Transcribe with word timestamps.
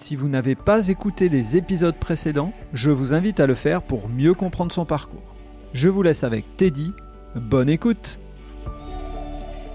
Si 0.00 0.14
vous 0.14 0.28
n'avez 0.28 0.54
pas 0.54 0.86
écouté 0.88 1.28
les 1.28 1.56
épisodes 1.56 1.96
précédents, 1.96 2.52
je 2.72 2.92
vous 2.92 3.14
invite 3.14 3.40
à 3.40 3.48
le 3.48 3.56
faire 3.56 3.82
pour 3.82 4.08
mieux 4.08 4.32
comprendre 4.32 4.70
son 4.70 4.84
parcours. 4.84 5.34
Je 5.72 5.88
vous 5.88 6.02
laisse 6.02 6.22
avec 6.22 6.56
Teddy. 6.56 6.92
Bonne 7.34 7.68
écoute 7.68 8.20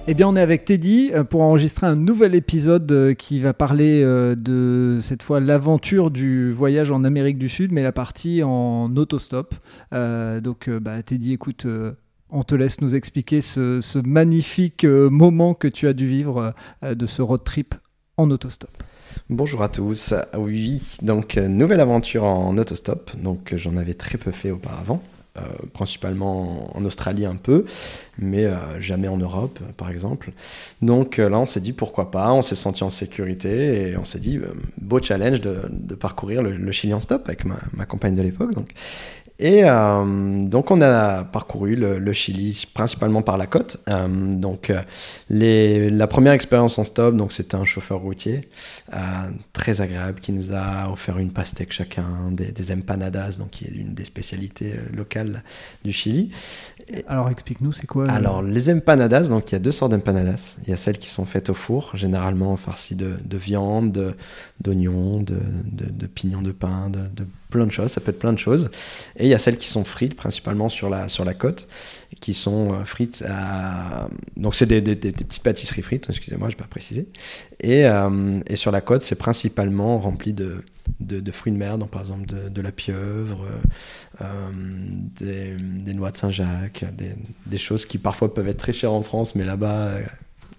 eh 0.07 0.13
bien, 0.15 0.27
on 0.27 0.35
est 0.35 0.41
avec 0.41 0.65
Teddy 0.65 1.11
euh, 1.13 1.23
pour 1.23 1.43
enregistrer 1.43 1.87
un 1.87 1.95
nouvel 1.95 2.35
épisode 2.35 2.91
euh, 2.91 3.13
qui 3.13 3.39
va 3.39 3.53
parler 3.53 4.03
euh, 4.03 4.35
de 4.35 4.99
cette 5.01 5.23
fois 5.23 5.39
l'aventure 5.39 6.11
du 6.11 6.51
voyage 6.51 6.91
en 6.91 7.05
Amérique 7.05 7.37
du 7.37 7.47
Sud, 7.47 7.71
mais 7.71 7.83
la 7.83 7.93
partie 7.93 8.43
en 8.43 8.93
autostop. 8.97 9.55
donc, 9.91 10.69
bah, 10.69 11.03
Teddy, 11.03 11.33
écoute, 11.33 11.67
on 12.29 12.43
te 12.43 12.55
laisse 12.55 12.81
nous 12.81 12.95
expliquer 12.95 13.39
ce, 13.39 13.79
ce 13.79 13.99
magnifique 13.99 14.83
moment 14.85 15.53
que 15.53 15.69
tu 15.69 15.87
as 15.87 15.93
dû 15.93 16.07
vivre 16.07 16.53
de 16.81 17.05
ce 17.05 17.21
road 17.21 17.43
trip 17.45 17.75
en 18.17 18.29
autostop. 18.29 18.71
Bonjour 19.29 19.63
à 19.63 19.69
tous. 19.69 20.13
Oui, 20.37 20.97
donc 21.01 21.37
nouvelle 21.37 21.79
aventure 21.79 22.25
en 22.25 22.57
autostop. 22.57 23.15
Donc 23.15 23.53
j'en 23.55 23.77
avais 23.77 23.93
très 23.93 24.17
peu 24.17 24.31
fait 24.31 24.51
auparavant. 24.51 25.01
Euh, 25.35 25.41
principalement 25.73 26.77
en 26.77 26.85
Australie 26.85 27.25
un 27.25 27.33
peu, 27.33 27.65
mais 28.19 28.45
euh, 28.45 28.79
jamais 28.79 29.07
en 29.07 29.17
Europe, 29.17 29.57
par 29.77 29.89
exemple. 29.89 30.31
Donc 30.83 31.17
euh, 31.17 31.27
là, 31.27 31.39
on 31.39 31.47
s'est 31.47 31.59
dit 31.59 31.73
pourquoi 31.73 32.11
pas, 32.11 32.31
on 32.33 32.43
s'est 32.43 32.53
senti 32.53 32.83
en 32.83 32.91
sécurité 32.91 33.89
et 33.89 33.97
on 33.97 34.05
s'est 34.05 34.19
dit 34.19 34.39
beau 34.79 35.01
challenge 35.01 35.41
de, 35.41 35.95
parcourir 35.95 36.43
le, 36.43 36.71
Chili 36.71 36.93
en 36.93 37.01
stop 37.01 37.23
avec 37.25 37.45
ma, 37.45 37.85
compagne 37.87 38.13
de 38.13 38.21
l'époque. 38.21 38.51
Et 39.39 39.61
euh, 39.63 40.43
donc 40.43 40.69
on 40.69 40.79
a 40.81 41.23
parcouru 41.23 41.75
le, 41.75 42.13
Chili 42.13 42.67
principalement 42.73 43.21
par 43.21 43.37
la 43.37 43.47
côte. 43.47 43.77
Euh, 43.89 44.07
donc 44.07 44.69
euh, 44.69 44.81
les, 45.29 45.89
la 45.89 46.07
première 46.07 46.33
expérience 46.33 46.77
en 46.77 46.85
stop, 46.85 47.15
donc 47.15 47.33
c'était 47.33 47.55
un 47.55 47.65
chauffeur 47.65 47.99
routier 47.99 48.47
très 49.51 49.81
agréable 49.81 50.19
qui 50.19 50.31
nous 50.31 50.53
a 50.53 50.89
offert 50.91 51.17
une 51.17 51.31
pastèque 51.31 51.71
chacun, 51.71 52.05
des, 52.31 52.51
des, 52.51 52.71
empanadas, 52.71 53.37
donc 53.37 53.51
qui 53.51 53.65
est 53.65 53.75
une 53.75 53.93
des 53.93 54.05
spécialités 54.05 54.75
locales 54.93 55.43
du 55.83 55.91
Chili. 55.91 56.31
Alors 57.07 57.29
explique-nous, 57.29 57.71
c'est 57.71 57.87
quoi 57.87 58.09
Alors 58.09 58.41
les 58.41 58.69
empanadas, 58.69 59.23
donc 59.23 59.51
il 59.51 59.53
y 59.53 59.55
a 59.55 59.59
deux 59.59 59.71
sortes 59.71 59.91
d'empanadas. 59.91 60.57
Il 60.63 60.69
y 60.69 60.73
a 60.73 60.77
celles 60.77 60.97
qui 60.97 61.09
sont 61.09 61.25
faites 61.25 61.49
au 61.49 61.53
four, 61.53 61.91
généralement 61.95 62.55
farcies 62.57 62.95
de, 62.95 63.13
de 63.23 63.37
viande, 63.37 64.15
d'oignons, 64.59 65.19
de, 65.19 65.37
de, 65.65 65.85
de, 65.89 66.07
pignons 66.07 66.41
de 66.41 66.51
pain, 66.51 66.89
de, 66.89 67.25
plein 67.49 67.65
de 67.65 67.71
choses. 67.71 67.91
Ça 67.91 68.01
peut 68.01 68.11
être 68.11 68.19
plein 68.19 68.33
de 68.33 68.39
choses. 68.39 68.69
Et 69.17 69.22
il 69.25 69.29
y 69.29 69.33
a 69.33 69.39
celles 69.39 69.57
qui 69.57 69.67
sont 69.67 69.83
frites, 69.83 70.15
principalement 70.15 70.69
sur 70.69 70.89
la, 70.89 71.09
sur 71.09 71.25
la 71.25 71.33
côte, 71.33 71.67
qui 72.19 72.33
sont 72.33 72.73
euh, 72.73 72.85
frites 72.85 73.23
à... 73.27 74.07
Donc 74.37 74.55
c'est 74.55 74.65
des, 74.65 74.81
des, 74.81 74.95
petites 74.95 75.43
pâtisseries 75.43 75.81
frites, 75.81 76.07
excusez-moi, 76.09 76.49
je 76.49 76.55
ne 76.55 76.57
vais 76.57 76.63
pas 76.63 76.69
préciser. 76.69 77.07
Et, 77.59 77.85
euh, 77.85 78.39
et 78.47 78.55
sur 78.55 78.71
la 78.71 78.81
côte, 78.81 79.01
c'est 79.03 79.15
principalement 79.15 79.99
rempli 79.99 80.33
de 80.33 80.63
de, 80.99 81.31
fruits 81.31 81.51
de 81.51 81.57
mer, 81.57 81.77
donc 81.77 81.89
par 81.89 82.01
exemple 82.01 82.25
de, 82.25 82.61
la 82.61 82.71
pieuvre, 82.71 83.45
euh, 84.21 84.25
des, 85.19 85.93
noix 85.93 86.11
de 86.11 86.17
Saint-Jacques, 86.17 86.85
des, 87.45 87.57
choses 87.57 87.85
qui 87.85 87.97
parfois 87.97 88.33
peuvent 88.33 88.47
être 88.47 88.57
très 88.57 88.73
chères 88.73 88.93
en 88.93 89.03
France, 89.03 89.35
mais 89.35 89.43
là-bas, 89.43 89.91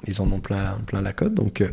ils 0.07 0.21
en 0.21 0.31
ont 0.31 0.41
plein, 0.41 0.79
plein 0.87 1.01
la 1.01 1.13
côte. 1.13 1.35
Donc, 1.35 1.61
euh, 1.61 1.71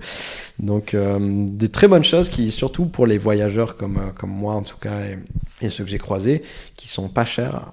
donc 0.59 0.95
des 0.95 1.69
très 1.69 1.87
bonnes 1.87 2.03
choses 2.03 2.29
qui, 2.29 2.51
surtout 2.51 2.85
pour 2.85 3.07
les 3.07 3.17
voyageurs 3.17 3.77
comme, 3.77 4.11
comme 4.15 4.31
moi 4.31 4.55
en 4.55 4.63
tout 4.63 4.77
cas, 4.77 5.01
et, 5.05 5.17
et 5.61 5.69
ceux 5.69 5.83
que 5.83 5.89
j'ai 5.89 5.97
croisés, 5.97 6.41
qui 6.75 6.87
sont 6.87 7.09
pas 7.09 7.25
chers. 7.25 7.71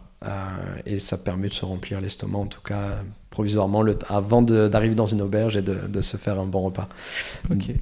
et 0.86 0.98
ça 0.98 1.16
permet 1.16 1.48
de 1.48 1.54
se 1.54 1.64
remplir 1.64 2.00
l'estomac 2.00 2.38
en 2.38 2.46
tout 2.46 2.60
cas 2.60 3.02
provisoirement 3.38 3.82
le, 3.82 3.96
avant 4.08 4.42
d'arriver 4.42 4.96
dans 4.96 5.06
une 5.06 5.22
auberge 5.22 5.56
et 5.56 5.62
de, 5.62 5.76
de, 5.88 6.00
se 6.00 6.16
faire 6.16 6.40
un 6.40 6.46
bon 6.46 6.62
repas. 6.62 6.88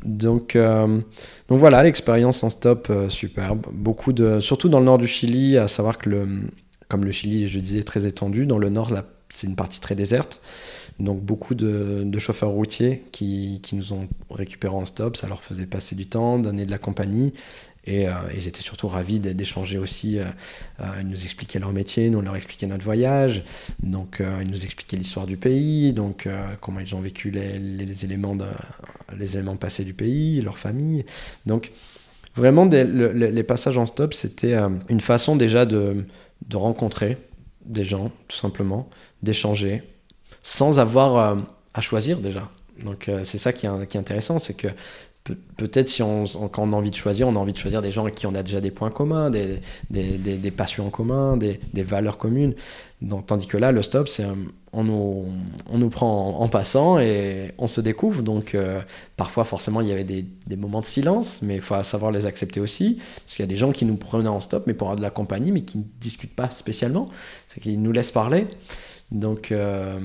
Donc, 0.05 0.55
euh, 0.55 0.87
donc 1.49 1.59
voilà, 1.59 1.83
l'expérience 1.83 2.45
en 2.45 2.51
stop 2.51 2.89
euh, 2.91 3.09
superbe. 3.09 3.65
Beaucoup 3.73 4.13
de, 4.13 4.41
surtout 4.41 4.69
dans 4.69 4.81
le 4.81 4.85
nord 4.85 4.99
du 4.99 5.07
Chili, 5.07 5.57
à 5.57 5.67
savoir 5.67 5.97
que 5.97 6.11
le, 6.11 6.29
comme 6.89 7.07
le 7.07 7.11
Chili, 7.11 7.49
je 7.49 7.59
disais, 7.59 7.85
très 7.85 8.07
étendu, 8.07 8.45
dans 8.45 8.59
le 8.59 8.69
nord, 8.69 8.93
c'est 9.31 9.47
une 9.47 9.57
partie 9.57 9.81
très 9.81 9.95
déserte. 9.95 10.43
Donc 10.99 11.21
beaucoup 11.21 11.55
de, 11.55 12.19
chauffeurs 12.19 12.51
routiers 12.51 13.05
qui, 13.13 13.61
qui, 13.63 13.77
nous 13.77 13.93
ont 13.93 14.09
récupérés 14.31 14.75
en 14.75 14.87
stop, 14.87 15.17
ça 15.17 15.29
leur 15.29 15.43
faisait 15.45 15.67
passer 15.67 15.95
du 15.95 16.07
temps, 16.07 16.39
donner 16.39 16.65
de 16.65 16.71
la 16.71 16.79
compagnie 16.79 17.35
et 17.87 18.09
euh, 18.09 18.13
ils 18.35 18.49
étaient 18.49 18.63
surtout 18.63 18.89
ravis 18.89 19.21
d'échanger 19.21 19.79
aussi. 19.79 20.19
Euh, 20.19 20.25
euh, 20.81 20.85
ils 21.01 21.09
nous 21.09 21.23
expliquaient 21.25 21.59
leur 21.59 21.73
métier, 21.73 22.11
nous 22.11 22.21
leur 22.21 22.37
expliquait 22.37 22.67
notre 22.67 22.85
voyage. 22.85 23.45
Donc 23.83 24.21
ils 24.21 24.49
nous 24.49 24.65
expliquaient 24.65 24.97
l'histoire 24.97 25.27
du 25.27 25.37
pays, 25.37 25.93
donc 25.93 26.29
comment 26.61 26.81
ils 26.81 26.95
ont 26.95 27.01
vécu 27.01 27.31
les, 27.31 28.05
éléments 28.05 28.37
les 29.17 29.37
éléments 29.37 29.57
passés 29.57 29.85
du 29.85 29.95
pays, 29.95 30.41
leur 30.41 30.59
famille. 30.59 31.05
Donc 31.47 31.73
vraiment 32.35 32.65
les 32.67 33.43
passages 33.43 33.79
en 33.79 33.87
stop, 33.87 34.15
c'était 34.15 34.57
une 34.89 35.01
façon 35.01 35.37
déjà 35.37 35.67
de, 35.67 36.05
de 36.49 36.57
rencontrer 36.57 37.19
des 37.65 37.85
gens, 37.85 38.11
tout 38.29 38.37
simplement, 38.37 38.89
d'échanger, 39.23 39.83
sans 40.47 40.79
avoir 40.79 41.37
à 41.75 41.81
choisir 41.81 42.21
déjà. 42.21 42.49
Donc 42.85 43.11
c'est 43.25 43.39
ça 43.39 43.53
qui 43.53 43.67
est, 43.67 43.97
intéressant, 43.97 44.39
c'est 44.39 44.55
que 44.55 44.69
peut-être 45.57 45.89
si 45.89 46.03
on, 46.03 46.25
quand 46.25 46.63
on 46.63 46.73
a 46.73 46.77
envie 46.77 46.93
de 46.93 46.97
choisir, 46.97 47.27
on 47.27 47.35
a 47.35 47.39
envie 47.41 47.53
de 47.53 47.59
choisir 47.59 47.83
des 47.83 47.91
gens 47.91 48.03
avec 48.03 48.15
qui 48.15 48.27
on 48.27 48.35
a 48.37 48.45
déjà 48.45 48.61
des 48.61 48.71
points 48.71 48.91
communs, 48.91 49.29
des, 49.31 49.61
des, 49.91 50.19
des, 50.19 50.51
passions 50.53 50.87
en 50.87 50.91
commun, 50.91 51.37
des, 51.37 51.59
valeurs 51.83 52.17
communes. 52.17 52.55
Tandis 53.27 53.49
que 53.49 53.57
là, 53.57 53.73
le 53.73 53.83
stop, 53.83 54.07
c'est 54.09 54.25
on 54.73 54.85
nous, 54.85 55.27
on 55.69 55.79
nous 55.79 55.89
prend 55.89 56.39
en, 56.39 56.49
passant 56.49 57.01
et 57.01 57.53
on 57.59 57.67
se 57.67 57.81
découvre. 57.81 58.23
Donc 58.23 58.55
euh, 58.55 58.81
parfois, 59.17 59.45
forcément, 59.45 59.81
il 59.81 59.89
y 59.89 59.93
avait 59.93 60.05
des, 60.05 60.57
moments 60.57 60.81
de 60.81 60.87
silence, 60.87 61.41
mais 61.43 61.57
il 61.57 61.63
faut 61.63 61.83
savoir 61.83 62.13
les 62.13 62.27
accepter 62.27 62.61
aussi. 62.61 63.01
Parce 63.25 63.37
qu'il 63.37 63.43
y 63.43 63.49
a 63.49 63.51
des 63.51 63.57
gens 63.57 63.73
qui 63.73 63.85
nous 63.85 63.97
prenaient 63.97 64.29
en 64.29 64.41
stop, 64.41 64.65
mais 64.67 64.75
pour 64.75 64.89
avoir 64.89 64.97
de 64.97 65.03
la 65.03 65.11
compagnie, 65.11 65.51
mais 65.51 65.63
qui 65.63 65.79
ne 65.79 65.85
discutent 66.01 66.37
pas 66.37 66.51
spécialement. 66.51 67.09
C'est 67.49 67.61
qu'ils 67.61 67.83
nous 67.83 67.93
laissent 67.93 68.13
parler. 68.13 68.47
Donc... 69.11 69.51
Euh, 69.51 69.99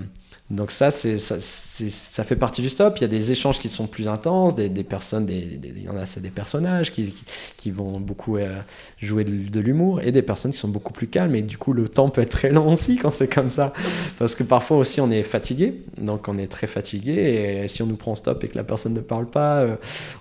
donc 0.52 0.72
ça, 0.72 0.92
ça, 0.92 1.18
ça, 1.40 2.24
fait 2.26 2.36
partie 2.36 2.62
du 2.62 2.68
stop. 2.68 2.98
Il 2.98 3.02
y 3.02 3.06
a 3.06 3.08
des 3.08 3.32
échanges 3.32 3.58
qui 3.58 3.70
sont 3.70 3.88
plus 3.88 4.10
intenses, 4.10 4.54
des, 4.54 4.70
personnes, 4.84 5.26
des, 5.26 5.60
il 5.64 5.84
y 5.84 5.88
en 5.88 5.96
a, 5.96 6.06
c'est 6.06 6.20
des 6.20 6.30
personnages 6.30 6.92
qui, 6.92 7.16
qui, 7.56 7.72
vont 7.72 8.02
beaucoup 8.02 8.36
euh, 8.36 8.60
jouer 9.02 9.24
de, 9.24 9.60
l'humour, 9.62 10.02
et 10.02 10.12
des 10.12 10.22
personnes 10.22 10.52
qui 10.52 10.58
sont 10.58 10.68
beaucoup 10.68 10.92
plus 10.92 11.08
calmes. 11.08 11.36
Et 11.36 11.42
du 11.42 11.58
coup, 11.58 11.72
le 11.72 11.88
temps 11.88 12.10
peut 12.10 12.20
être 12.20 12.32
très 12.32 12.52
long 12.52 12.68
aussi 12.74 12.98
quand 12.98 13.12
c'est 13.12 13.34
comme 13.34 13.50
ça, 13.50 13.72
parce 14.20 14.36
que 14.36 14.44
parfois 14.44 14.76
aussi 14.76 15.00
on 15.00 15.10
est 15.10 15.24
fatigué, 15.24 15.84
donc 15.98 16.28
on 16.28 16.38
est 16.38 16.48
très 16.48 16.68
fatigué, 16.68 17.64
et 17.64 17.68
si 17.70 17.82
on 17.82 17.86
nous 17.86 17.96
prend 17.96 18.16
stop 18.16 18.44
et 18.44 18.50
que 18.50 18.58
la 18.58 18.66
personne 18.66 18.94
ne 18.94 19.00
parle 19.00 19.30
pas, 19.30 19.62
euh, 19.62 19.76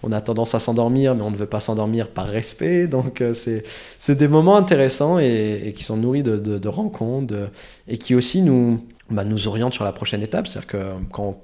on 0.05 0.13
a 0.13 0.21
tendance 0.21 0.55
à 0.55 0.61
s'endormir, 0.61 1.17
mais 1.17 1.23
on 1.23 1.33
ne 1.33 1.37
veut 1.37 1.47
pas 1.47 1.61
s'endormir 1.61 2.07
par 2.07 2.29
respect. 2.29 2.87
Donc 2.87 3.21
euh, 3.21 3.35
c'est, 3.35 4.15
des 4.15 4.29
moments 4.29 4.57
intéressants 4.57 5.19
et, 5.19 5.73
qui 5.77 5.83
sont 5.83 5.97
nourris 5.97 6.23
de 6.23 6.69
rencontres, 6.69 7.51
et 7.89 7.99
qui 7.99 8.15
aussi 8.15 8.43
nous 8.43 8.81
bah, 9.11 9.25
nous 9.25 9.49
oriente 9.49 9.75
sur 9.75 9.85
la 9.85 9.93
prochaine 9.93 10.23
étape. 10.23 10.47
C'est-à-dire 10.47 10.69
que 10.69 10.93
quand 11.13 11.41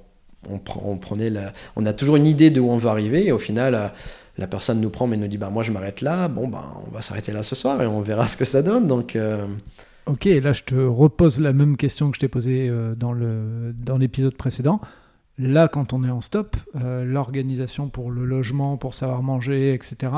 on, 0.49 0.59
on, 0.83 0.97
prenait 0.97 1.31
on 1.75 1.85
a 1.85 1.93
toujours 1.93 2.15
une 2.15 2.27
idée 2.27 2.49
de 2.49 2.59
où 2.59 2.69
on 2.69 2.77
veut 2.77 2.89
arriver 2.89 3.27
et 3.27 3.31
au 3.31 3.39
final, 3.39 3.75
euh, 3.75 3.87
la, 4.37 4.47
personne 4.47 4.79
nous 4.79 4.89
prend 4.89 5.07
mais 5.07 5.17
nous 5.17 5.27
dit 5.27 5.37
bah, 5.37 5.49
Moi, 5.49 5.63
je 5.63 5.71
m'arrête 5.71 6.01
là. 6.01 6.27
Bon, 6.27 6.47
bah, 6.47 6.63
on 6.87 6.91
va 6.91 7.01
s'arrêter 7.01 7.31
là 7.31 7.43
ce 7.43 7.55
soir 7.55 7.81
et 7.81 7.87
on 7.87 8.01
verra 8.01 8.27
ce 8.27 8.37
que 8.37 8.45
ça 8.45 8.61
donne. 8.61 8.87
Donc. 8.87 9.15
Euh, 9.15 9.45
ok, 10.05 10.25
là, 10.25 10.53
je 10.53 10.63
te 10.63 10.75
repose 10.75 11.39
la 11.39 11.53
même 11.53 11.77
question 11.77 12.09
que 12.11 12.15
je 12.15 12.21
t'ai 12.21 12.27
posée 12.27 12.67
euh, 12.69 12.95
dans 12.95 13.97
l'épisode 13.97 14.31
dans 14.31 14.37
précédent. 14.37 14.81
Là, 15.39 15.67
quand 15.67 15.93
on 15.93 16.03
est 16.03 16.09
en 16.09 16.21
stop, 16.21 16.57
l'organisation 16.73 17.89
pour 17.89 18.09
le 18.09 18.25
logement, 18.25 18.75
pour 18.75 18.95
savoir 18.95 19.21
manger, 19.21 19.71
etc., 19.71 20.11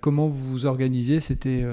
comment 0.00 0.28
vous 0.28 0.44
vous 0.52 0.66
organisez? 0.66 1.18
C'était 1.18 1.64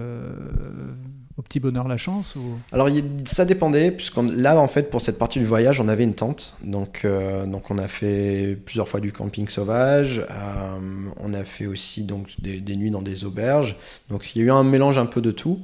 au 1.38 1.42
petit 1.42 1.60
bonheur 1.60 1.88
la 1.88 1.98
chance. 1.98 2.36
Alors 2.72 2.90
ça 3.26 3.46
dépendait, 3.46 3.92
puisqu'on 3.92 4.24
là 4.24 4.58
en 4.58 4.68
fait 4.68 4.90
pour 4.90 5.02
cette 5.02 5.18
partie 5.18 5.40
du 5.40 5.46
voyage 5.46 5.80
on 5.80 5.88
avait 5.88 6.04
une 6.04 6.14
tente, 6.14 6.56
donc, 6.64 7.02
euh, 7.06 7.46
donc 7.46 7.72
on 7.72 7.78
a 7.78 7.88
fait 7.88 8.58
plusieurs 8.66 8.88
fois 8.88 9.00
du 9.00 9.12
camping 9.12 9.48
sauvage, 9.48 10.20
euh, 10.20 10.80
on 11.18 11.34
a 11.34 11.44
fait 11.44 11.66
aussi 11.66 12.04
donc 12.04 12.30
des, 12.40 12.60
des, 12.60 12.76
nuits 12.76 12.92
dans 12.92 13.02
des 13.02 13.26
auberges, 13.26 13.76
donc 14.10 14.36
il 14.36 14.40
y 14.40 14.42
a 14.44 14.48
eu 14.48 14.52
un 14.52 14.64
mélange 14.64 14.98
un 14.98 15.06
peu 15.06 15.22
de 15.22 15.32
tout. 15.32 15.60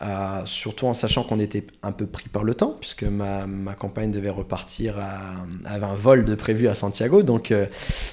Euh, 0.00 0.42
surtout 0.44 0.86
en 0.86 0.94
sachant 0.94 1.24
qu'on 1.24 1.40
était 1.40 1.66
un 1.82 1.90
peu 1.90 2.06
pris 2.06 2.28
par 2.28 2.44
le 2.44 2.54
temps, 2.54 2.76
puisque 2.78 3.02
ma, 3.02 3.48
ma 3.48 3.74
compagne 3.74 4.12
devait 4.12 4.30
repartir 4.30 4.96
à, 5.00 5.44
avait 5.64 5.86
un 5.86 5.94
vol 5.94 6.24
de 6.24 6.36
prévu 6.36 6.68
à 6.68 6.76
Santiago, 6.76 7.24
donc 7.24 7.50
euh, 7.50 7.66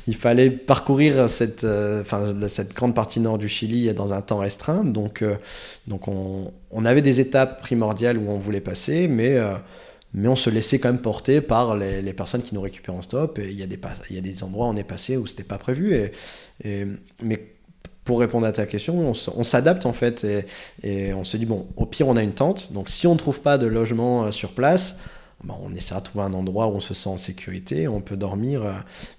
il 0.07 0.15
fallait 0.15 0.49
parcourir 0.49 1.29
cette, 1.29 1.63
euh, 1.63 2.03
cette 2.49 2.73
grande 2.73 2.95
partie 2.95 3.19
nord 3.19 3.37
du 3.37 3.47
Chili 3.47 3.93
dans 3.93 4.13
un 4.13 4.21
temps 4.21 4.39
restreint, 4.39 4.83
donc, 4.83 5.23
donc 5.85 6.07
on, 6.07 6.51
on, 6.71 6.85
avait 6.85 7.03
des 7.03 7.19
étapes 7.19 7.61
primordiales 7.61 8.17
où 8.17 8.31
on 8.31 8.39
voulait 8.39 8.61
passer, 8.61 9.07
mais 9.07 9.37
mais 10.17 10.29
on 10.29 10.35
se 10.35 10.49
laissait 10.49 10.79
quand 10.79 10.89
même 10.89 11.01
porter 11.01 11.41
par 11.41 11.75
les, 11.75 12.13
personnes 12.13 12.41
qui 12.41 12.55
nous 12.55 12.61
récupèrent 12.61 12.95
en 12.95 13.01
stop. 13.01 13.37
Et 13.37 13.49
il 13.51 13.59
y 13.59 13.63
a 13.63 13.65
des, 13.65 13.77
y 14.11 14.17
a 14.17 14.21
des 14.21 14.43
endroits 14.43 14.67
où 14.67 14.69
on 14.69 14.77
est 14.77 14.85
passé 14.85 15.17
où 15.17 15.27
c'était 15.27 15.43
pas 15.43 15.57
prévu. 15.57 15.99
Mais 16.63 17.54
pour 18.05 18.19
répondre 18.19 18.45
à 18.45 18.51
ta 18.51 18.65
question, 18.67 19.11
on, 19.35 19.43
s'adapte 19.43 19.85
en 19.85 19.91
fait 19.91 20.25
et, 20.83 21.13
on 21.13 21.23
se 21.23 21.37
dit 21.37 21.47
bon, 21.47 21.67
au 21.75 21.87
pire 21.87 22.07
on 22.07 22.15
a 22.15 22.23
une 22.23 22.33
tente. 22.33 22.71
Donc 22.71 22.87
si 22.87 23.07
on 23.07 23.13
ne 23.13 23.19
trouve 23.19 23.41
pas 23.41 23.57
de 23.57 23.65
logement 23.65 24.25
euh, 24.25 24.31
sur 24.31 24.53
place, 24.53 24.95
ben, 25.43 25.55
on 25.63 25.73
essaiera 25.73 25.99
de 25.99 26.05
trouver 26.05 26.23
un 26.23 26.33
endroit 26.33 26.67
où 26.67 26.75
on 26.75 26.79
se 26.79 26.93
sent 26.93 27.09
en 27.09 27.17
sécurité, 27.17 27.87
on 27.87 28.01
peut 28.01 28.15
dormir 28.15 28.63
euh, 28.63 28.73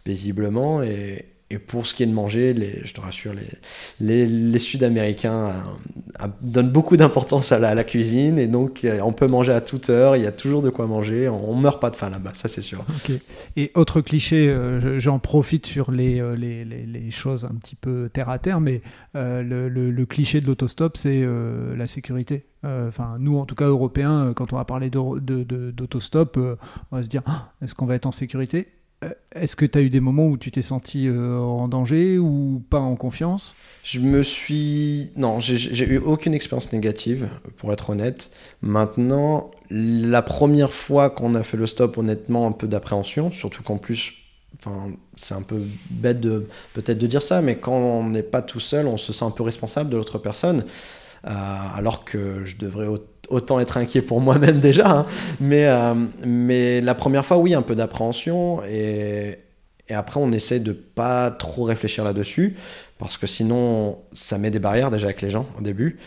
paisiblement 0.05 0.83
et, 0.83 1.27
et 1.49 1.61
pour 1.61 1.87
ce 1.87 1.95
qui 1.95 2.03
est 2.03 2.07
de 2.07 2.13
manger, 2.13 2.57
je 2.85 2.93
te 2.93 3.01
rassure, 3.01 3.33
les, 4.01 4.59
Sud-Américains 4.59 5.53
euh, 6.21 6.27
donnent 6.41 6.71
beaucoup 6.71 6.97
d'importance 6.97 7.53
à, 7.53 7.59
la, 7.61 7.85
cuisine. 7.85 8.41
Et 8.41 8.49
donc 8.49 8.85
euh, 8.85 8.99
on 9.05 9.13
peut 9.13 9.29
manger 9.29 9.53
à 9.53 9.61
toute 9.61 9.89
heure, 9.89 10.17
il 10.17 10.25
y 10.25 10.27
a 10.27 10.33
toujours 10.33 10.61
de 10.61 10.71
quoi 10.71 10.89
manger, 10.89 11.29
on, 11.29 11.55
ne 11.55 11.63
meurt 11.63 11.81
pas 11.81 11.91
de 11.91 11.97
faim 11.97 12.11
là-bas, 12.11 12.33
ça 12.35 12.49
c'est 12.49 12.63
sûr. 12.63 12.85
Et 13.57 13.71
autre 13.75 14.01
cliché, 14.01 14.49
euh, 14.49 14.99
j'en 14.99 15.21
profite 15.21 15.67
sur 15.67 15.93
les, 15.93 16.21
choses 17.11 17.45
un 17.45 17.55
petit 17.55 17.77
peu 17.77 18.11
terre 18.13 18.29
à 18.29 18.41
terre, 18.41 18.61
mais 18.61 18.83
le, 19.15 20.05
cliché 20.05 20.41
de 20.41 20.47
l'autostop, 20.47 20.97
c'est 20.97 21.25
la 21.77 21.87
sécurité. 21.87 22.47
Enfin, 22.65 23.19
nous 23.21 23.39
en 23.39 23.45
tout 23.45 23.55
cas 23.55 23.67
européens, 23.67 24.33
quand 24.35 24.53
on 24.53 24.57
va 24.57 24.65
parler 24.65 24.91
d'autostop, 24.91 26.39
on 26.91 26.97
va 26.97 27.03
se 27.05 27.09
dire 27.09 27.23
ah, 27.27 27.53
est-ce 27.63 27.77
qu'on 27.77 27.87
va 27.87 27.95
être 27.95 28.07
en 28.07 28.13
sécurité? 28.13 28.67
Est-ce 29.33 29.57
que 29.57 29.67
tu 29.67 29.79
as 29.79 29.83
eu 29.83 29.91
des 29.91 30.01
moments 30.01 30.27
où 30.27 30.39
tu 30.39 30.51
t'es 30.51 30.63
senti 30.63 31.07
euh, 31.07 31.39
en 31.39 31.69
danger 31.69 32.19
ou 32.19 32.63
pas 32.71 32.79
en 32.79 32.97
confiance? 32.97 33.55
Je 33.83 34.01
me 34.01 34.23
suis... 34.23 35.13
Non, 35.17 35.39
j'ai 35.41 35.87
eu 35.87 35.99
aucune 35.99 36.35
expérience 36.35 36.73
négative, 36.73 37.29
pour 37.59 37.73
être 37.73 37.91
honnête. 37.91 38.31
Maintenant, 38.63 39.51
la 39.71 40.23
première 40.23 40.73
fois 40.73 41.11
qu'on 41.11 41.35
a 41.35 41.43
fait 41.43 41.57
le 41.57 41.67
stop, 41.67 41.99
honnêtement, 41.99 42.47
un 42.47 42.53
peu 42.53 42.67
d'appréhension, 42.67 43.31
surtout 43.31 43.63
qu'en 43.63 43.77
plus, 43.77 44.15
c'est 45.17 45.35
un 45.35 45.43
peu 45.43 45.63
bête 45.91 46.21
peut-être 46.73 46.99
de 46.99 47.07
dire 47.07 47.23
ça, 47.23 47.43
mais 47.43 47.57
quand 47.57 47.77
on 47.77 48.09
n'est 48.09 48.23
pas 48.23 48.43
tout 48.43 48.61
seul, 48.61 48.87
on 48.87 48.97
se 48.97 49.13
sent 49.13 49.25
un 49.25 49.31
peu 49.31 49.43
responsable 49.43 49.91
de 49.91 49.97
l'autre 49.97 50.19
personne, 50.19 50.65
euh, 51.27 51.31
alors 51.75 52.05
que 52.05 52.45
je 52.45 52.57
devrais 52.57 52.87
autant 53.29 53.61
être 53.61 53.77
inquiet 53.77 54.03
pour 54.03 54.21
moi-même 54.21 54.61
déjà. 54.61 54.91
Hein. 54.91 55.07
Mais, 55.41 55.67
euh, 55.67 55.95
mais 56.25 56.81
la 56.81 56.95
première 56.95 57.25
fois, 57.25 57.39
oui, 57.39 57.55
un 57.55 57.63
peu 57.63 57.75
d'appréhension. 57.75 58.63
Et, 58.65 59.39
après, 59.89 60.19
on 60.19 60.33
essaie 60.33 60.59
de 60.59 60.73
pas 60.73 61.31
trop 61.31 61.63
réfléchir 61.65 62.05
là-dessus. 62.05 62.57
Parce 62.99 63.17
que 63.17 63.27
sinon, 63.27 63.99
ça 64.15 64.39
met 64.39 64.51
des 64.51 64.59
barrières 64.59 64.91
déjà 64.91 65.07
avec 65.07 65.23
les 65.23 65.31
gens 65.31 65.47
au 65.59 65.63
début. 65.63 65.99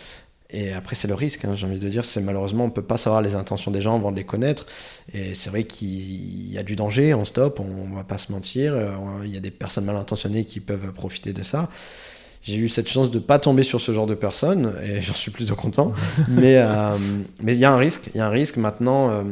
Et 0.51 0.73
après, 0.73 0.95
c'est 0.95 1.07
le 1.07 1.13
risque, 1.13 1.45
hein, 1.45 1.53
j'ai 1.53 1.67
envie 1.67 1.77
de 1.77 1.87
dire. 1.87 2.03
C'est 2.03 2.21
malheureusement, 2.21 2.65
on 2.65 2.71
peut 2.71 2.81
pas 2.81 2.97
savoir 2.97 3.21
les 3.21 3.35
intentions 3.35 3.69
des 3.69 3.81
gens 3.81 3.95
avant 3.95 4.11
de 4.11 4.17
les 4.17 4.23
connaître. 4.23 4.65
Et 5.13 5.35
c'est 5.35 5.51
vrai 5.51 5.63
qu'il 5.63 6.51
y 6.51 6.57
a 6.57 6.63
du 6.63 6.75
danger 6.75 7.13
en 7.13 7.23
stop, 7.23 7.59
on, 7.59 7.95
va 7.95 8.03
pas 8.03 8.17
se 8.17 8.31
mentir. 8.31 8.73
Euh, 8.73 8.89
il 9.23 9.33
y 9.33 9.37
a 9.37 9.39
des 9.39 9.51
personnes 9.51 9.85
mal 9.85 9.95
intentionnées 9.95 10.45
qui 10.45 10.59
peuvent 10.59 10.91
profiter 10.91 11.33
de 11.33 11.43
ça 11.43 11.69
j'ai 12.41 12.57
eu 12.57 12.69
cette 12.69 12.87
chance 12.87 13.11
de 13.11 13.17
ne 13.17 13.23
pas 13.23 13.39
tomber 13.39 13.63
sur 13.63 13.81
ce 13.81 13.91
genre 13.91 14.05
de 14.05 14.13
personnes 14.13 14.73
et 14.83 15.01
j'en 15.01 15.13
suis 15.13 15.31
plutôt 15.31 15.55
content. 15.55 15.93
mais 16.27 16.57
euh, 16.57 16.97
mais 17.41 17.53
il 17.55 17.59
y 17.59 17.65
a 17.65 17.73
un 17.73 17.77
risque, 17.77 18.09
il 18.13 18.17
y 18.17 18.21
a 18.21 18.25
un 18.25 18.29
risque. 18.29 18.57
Maintenant, 18.57 19.09
euh, 19.09 19.23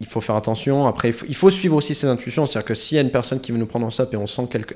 il 0.00 0.06
faut 0.06 0.20
faire 0.20 0.36
attention. 0.36 0.86
Après, 0.86 1.14
il 1.28 1.34
faut, 1.34 1.50
suivre 1.50 1.76
aussi 1.76 1.94
ses 1.94 2.06
intuitions. 2.06 2.44
C'est-à-dire 2.46 2.66
que 2.66 2.74
s'il 2.74 2.96
y 2.96 2.98
a 2.98 3.02
une 3.02 3.10
personne 3.10 3.40
qui 3.40 3.52
veut 3.52 3.58
nous 3.58 3.66
prendre 3.66 3.86
en 3.86 3.90
stop 3.90 4.12
et 4.12 4.16
on 4.16 4.26
sent 4.26 4.48
quelque, 4.50 4.74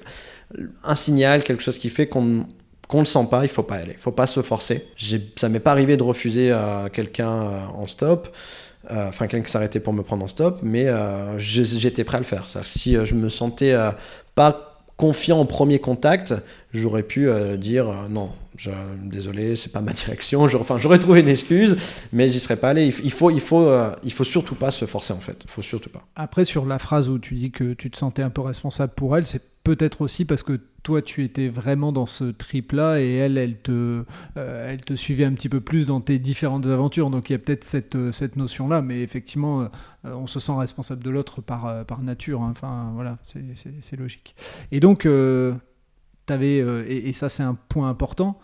un 0.84 0.94
signal, 0.94 1.43
quelque 1.43 1.62
chose 1.62 1.78
qui 1.78 1.90
fait 1.90 2.06
qu'on 2.06 2.46
qu'on 2.88 2.99
ne 2.99 3.02
le 3.02 3.06
sent 3.06 3.26
pas, 3.28 3.43
il 3.43 3.49
faut 3.49 3.64
pas 3.64 3.75
aller, 3.75 3.94
il 3.94 3.99
faut 3.99 4.12
pas 4.12 4.28
se 4.28 4.43
forcer. 4.43 4.87
Ça 5.34 5.49
m'est 5.49 5.58
pas 5.58 5.73
arrivé 5.73 5.96
de 5.96 6.05
refuser 6.05 6.52
à 6.52 6.84
quelqu'un 6.93 7.32
euh, 7.32 7.67
en 7.75 7.88
stop. 7.88 8.34
Enfin, 8.88 9.26
quelqu'un 9.26 9.44
qui 9.44 9.50
s'arrêtait 9.50 9.81
pour 9.81 9.93
me 9.93 10.05
prendre 10.05 10.25
en 10.25 10.28
stop, 10.28 10.61
mais 10.62 10.87
j'étais 11.38 12.05
prêt 12.05 12.19
à 12.19 12.20
le 12.20 12.25
faire. 12.25 12.46
Si 12.62 12.94
je 12.94 13.14
me 13.17 13.28
sentais 13.28 13.75
pas 14.37 14.65
confiant 14.96 15.40
au 15.40 15.44
premier 15.44 15.78
contact, 15.78 16.34
j'aurais 16.72 17.02
pu 17.02 17.28
euh, 17.28 17.56
dire 17.56 17.88
euh, 17.88 18.08
non, 18.08 18.31
je, 18.56 18.70
désolé, 19.04 19.56
c'est 19.56 19.72
pas 19.72 19.81
ma 19.81 19.93
direction. 19.93 20.43
enfin, 20.43 20.78
j'aurais 20.78 20.98
trouvé 20.98 21.20
une 21.20 21.28
excuse, 21.28 21.76
mais 22.12 22.28
j'y 22.28 22.40
serais 22.40 22.56
pas 22.56 22.70
allé. 22.70 22.87
Il, 22.87 23.12
faut, 23.12 23.31
il 23.31 23.40
faut, 23.40 23.66
euh, 23.66 23.94
il 24.04 24.12
faut 24.12 24.25
surtout 24.25 24.54
pas 24.54 24.70
se 24.70 24.87
forcer 24.87 25.12
en 25.12 25.20
fait. 25.20 25.43
Il 25.44 25.50
faut 25.50 25.62
surtout 25.62 25.90
pas. 25.90 26.06
Après, 26.16 26.44
sur 26.44 26.64
la 26.64 26.78
phrase 26.78 27.08
où 27.08 27.19
tu 27.19 27.34
dis 27.34 27.50
que 27.50 27.75
tu 27.75 27.90
te 27.90 27.96
sentais 27.96 28.22
un 28.22 28.31
peu 28.31 28.40
responsable 28.40 28.93
pour 28.94 29.16
elle, 29.16 29.26
c'est 29.26 29.43
peut-être 29.66 30.02
aussi 30.02 30.24
parce 30.24 30.44
que 30.44 30.60
toi, 30.84 31.02
tu 31.02 31.24
étais 31.24 31.48
vraiment 31.48 31.90
dans 31.90 32.06
ce 32.06 32.24
trip-là 32.24 33.00
et 33.00 33.14
elle, 33.16 33.36
elle 33.36 33.58
te, 33.58 34.04
elle 34.36 34.80
te 34.80 34.94
suivait 34.94 35.24
un 35.24 35.32
petit 35.32 35.48
peu 35.48 35.60
plus 35.60 35.84
dans 35.84 36.00
tes 36.00 36.20
différentes 36.20 36.66
aventures. 36.66 37.10
Donc 37.10 37.28
il 37.28 37.32
y 37.32 37.36
a 37.36 37.40
peut-être 37.40 37.64
cette, 37.64 38.12
cette 38.12 38.36
notion-là, 38.36 38.82
mais 38.82 39.02
effectivement, 39.02 39.68
on 40.04 40.28
se 40.28 40.38
sent 40.38 40.52
responsable 40.56 41.02
de 41.02 41.10
l'autre 41.10 41.40
par, 41.40 41.84
par 41.86 42.02
nature. 42.02 42.42
Hein. 42.42 42.50
Enfin, 42.52 42.92
voilà, 42.94 43.18
c'est 43.24 43.96
logique. 43.96 44.36
Et 44.70 44.78
donc, 44.78 45.04
avais, 46.32 46.60
euh, 46.60 46.84
et, 46.88 47.12
ça 47.12 47.28
c'est 47.28 47.42
un 47.42 47.56
point 47.68 47.88
important, 47.88 48.38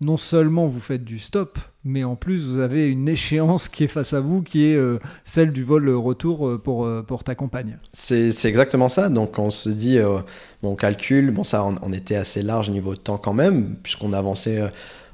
non 0.00 0.16
seulement 0.16 0.66
vous 0.66 0.80
faites 0.80 1.04
du 1.04 1.18
stop, 1.18 1.58
mais 1.84 2.04
en 2.04 2.16
plus 2.16 2.46
vous 2.46 2.58
avez 2.58 2.86
une 2.86 3.08
échéance 3.08 3.68
qui 3.68 3.84
est 3.84 3.88
face 3.88 4.12
à 4.12 4.20
vous, 4.20 4.42
qui 4.42 4.66
est 4.66 4.76
euh, 4.76 4.98
celle 5.24 5.52
du 5.52 5.64
vol 5.64 5.88
retour 5.90 6.48
euh, 6.48 6.58
pour, 6.58 6.88
pour 7.06 7.24
ta 7.24 7.34
compagne. 7.34 7.78
C'est 7.92 8.32
exactement 8.44 8.88
ça. 8.88 9.08
Donc 9.08 9.38
on 9.38 9.50
se 9.50 9.68
dit, 9.68 9.98
on 10.62 10.74
calcule, 10.74 11.30
bon 11.30 11.44
ça 11.44 11.64
on, 11.64 11.92
était 11.92 12.16
assez 12.16 12.42
large 12.42 12.70
niveau 12.70 12.94
de 12.94 13.00
temps 13.00 13.18
quand 13.18 13.34
même, 13.34 13.76
puisqu'on 13.82 14.12
avançait 14.12 14.62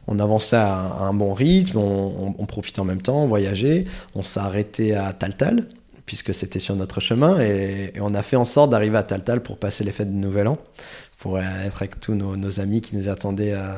on 0.07 0.19
avançait 0.19 0.57
à, 0.57 0.97
un 1.01 1.15
bon 1.15 1.35
rythme, 1.35 1.79
on, 1.79 2.47
profitait 2.47 2.81
en 2.81 2.85
même 2.85 3.03
temps, 3.03 3.23
on 3.23 3.29
voyageait, 3.29 3.85
on 4.15 4.23
s'est 4.23 4.41
arrêté 4.41 4.95
à 4.95 5.13
Taltal, 5.13 5.69
puisque 6.05 6.35
c'était 6.35 6.59
sur 6.59 6.75
notre 6.75 7.01
chemin, 7.01 7.41
et, 7.41 7.93
et, 7.95 8.01
on 8.01 8.15
a 8.15 8.23
fait 8.23 8.37
en 8.37 8.45
sorte 8.45 8.71
d'arriver 8.71 8.99
à 8.99 9.05
Taltal 9.05 9.41
pour 9.41 9.57
passer 9.57 9.85
les 9.85 9.93
fêtes 9.93 10.11
de 10.11 10.17
Nouvel 10.17 10.49
An 10.49 10.59
pour 11.21 11.39
être 11.39 11.83
avec 11.83 12.01
tous 12.01 12.15
nos, 12.15 12.61
amis 12.61 12.81
qui 12.81 12.97
nous 12.97 13.11
attendaient 13.11 13.53
euh, 13.53 13.75